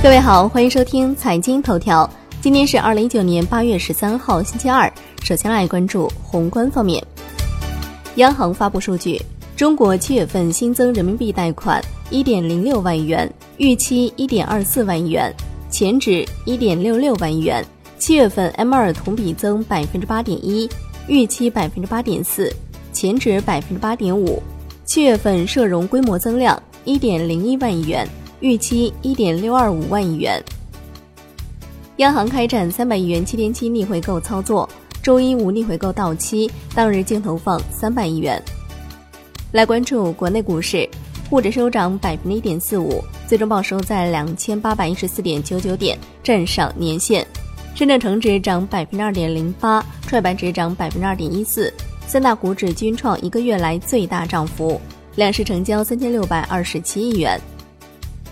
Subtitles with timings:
[0.00, 2.08] 各位好，欢迎收听财经头条。
[2.40, 4.90] 今天是二零一九年八月十三号，星期二。
[5.24, 7.04] 首先来关注宏观方面。
[8.14, 9.20] 央行发布数据，
[9.56, 15.34] 中国七月份新增人民币贷款一点零六万亿元，预期一点二四万亿元，
[15.68, 17.62] 前值一点六六万亿元。
[17.98, 20.70] 七月份 M 二同比增百分之八点一，
[21.08, 22.54] 预期百分之八点四，
[22.92, 24.40] 前值百分之八点五。
[24.84, 28.08] 七月份社融规模增量一点零一万亿元，
[28.40, 30.42] 预期一点六二五万亿元。
[31.96, 34.68] 央行开展三百亿元七天期逆回购操作，
[35.02, 38.40] 周一无逆回购到期，当日净投放三百亿元。
[39.50, 40.88] 来关注国内股市，
[41.28, 47.26] 沪指收涨百分之一点四五，最终报收在两千八百一十四点九九点，站上年线。
[47.74, 51.72] 深圳成指涨百分之二点零八，创业板指涨百分之二点一四，
[52.06, 54.80] 三大股指均创一个月来最大涨幅，
[55.16, 57.40] 两市成交三千六百二十七亿元。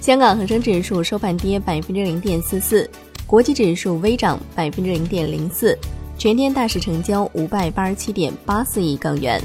[0.00, 2.88] 香港恒生指数收盘跌百分之零点四四，
[3.26, 5.76] 国际指数微涨百分之零点零四，
[6.16, 9.42] 全天大市成交五百八十七点八四亿港元。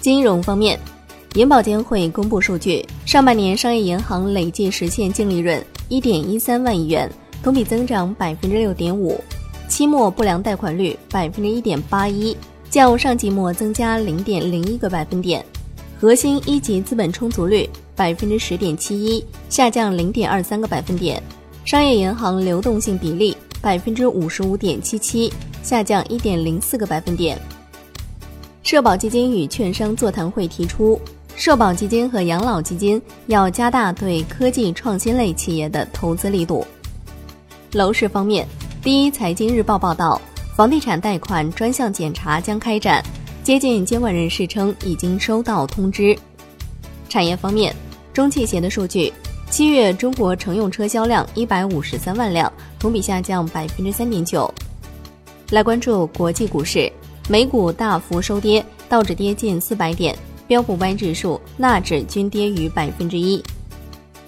[0.00, 0.78] 金融方面，
[1.34, 7.10] 银保监会公布数据，上半年商业银行累计实现净利润一点一三万亿元。
[7.42, 9.20] 同比增长百分之六点五，
[9.68, 12.36] 期末不良贷款率百分之一点八一，
[12.70, 15.44] 较上季末增加零点零一个百分点。
[15.98, 21.22] 核心一级资本充足率百分之十点七一，下降零点二三个百分点。
[21.64, 27.40] 商业银行流动性比例百分之五十五点七七，下降一点零四个百分点。
[28.62, 31.00] 社保基金与券商座谈会提出，
[31.34, 36.66] 社保基金和养老基金要加大对科技创新类企业的投资力度。
[37.72, 38.46] 楼市方面，
[38.82, 40.20] 第一财经日报报道，
[40.54, 43.02] 房地产贷款专项检查将开展。
[43.46, 46.18] 接近监管人士称，已经收到通知。
[47.08, 47.72] 产业方面，
[48.12, 49.12] 中汽协的数据，
[49.52, 54.52] 七月中国乘用车销量一百五十三万辆，同比下降百分之三点九。
[55.50, 56.90] 来关注国际股市，
[57.28, 60.12] 美股大幅收跌，道指跌近四百点，
[60.48, 63.40] 标普五百指数、纳指均跌逾百分之一。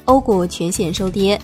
[0.05, 1.37] 欧股全线收跌。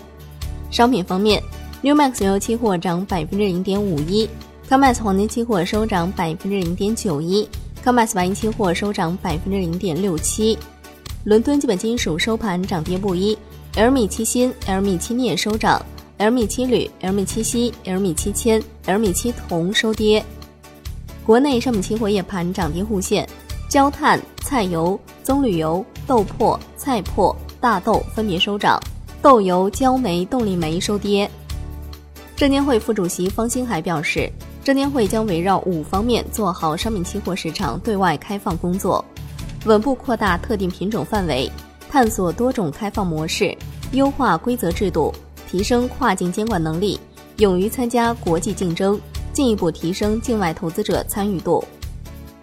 [0.71, 1.43] 商品方面。
[1.83, 4.27] Newmax 油期货涨百分之零点五一
[4.69, 7.45] ，Comex 黄金期货收涨百分之零点九一
[7.85, 10.57] ，Comex 白银期货收涨百分之零点六七。
[11.23, 13.37] 伦敦基本金属收盘涨跌不一
[13.75, 15.79] ，LME 七锌、LME 七镍收涨
[16.17, 20.25] ，LME 七铝、LME 七锡、LME 七铅、LME 七铜收跌。
[21.23, 23.27] 国内商品期货夜盘涨跌互现，
[23.69, 28.79] 焦炭、菜油、棕榈油、豆粕、菜粕、大豆分别收涨，
[29.21, 31.29] 豆油、焦煤、动力煤收跌。
[32.35, 34.31] 证监会副主席方星海表示，
[34.65, 39.05] 证监会将围绕五方面做好商品期货市场对外开放工作，
[39.65, 41.47] 稳步扩大特定品种范围，
[41.87, 43.55] 探索多种开放模式，
[43.91, 45.13] 优化规则制度，
[45.47, 46.99] 提升跨境监管能力，
[47.37, 48.99] 勇于参加国际竞争，
[49.31, 51.63] 进一步提升境外投资者参与度。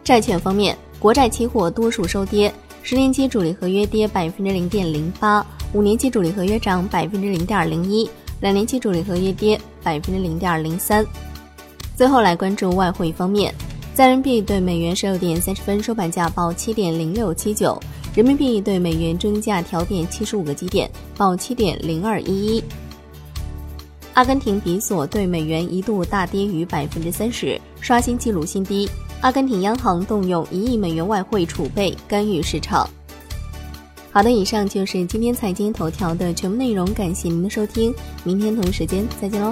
[0.05, 2.55] 债券方面，国债期货多数收跌，
[2.85, 8.09] 十年期主力合约跌百分之零点零八，五年期主力合约涨百分之零点零一。
[8.41, 11.05] 两年期主力合约跌百分之零点零三。
[11.97, 13.55] 最后来关注外汇方面，
[13.95, 17.79] 在人民币对美元十六点三十分收盘价报七点零六七九，
[18.15, 22.65] 人民币对美元中价调变七十五个基点，报七点零二一一。
[24.15, 28.89] 阿根廷比索对美元一度大跌逾百分之三十，刷新纪录新低。
[29.21, 32.89] 阿根廷央行动用一亿美元外汇储备干预市场。
[34.11, 39.51] 好的，以上就是今天财经头条的全部内容，感谢您的收听，明天同一时间再见喽。